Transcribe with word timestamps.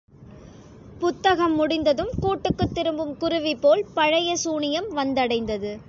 புத்தகம் 0.99 1.55
முடிந்ததும் 1.55 2.11
கூட்டுக்குத் 2.21 2.73
திரும்பும் 2.73 3.17
குருவிபோல் 3.17 3.85
பழைய 3.93 4.35
சூனியம் 4.35 4.89
வந்தடைந்தது. 4.97 5.71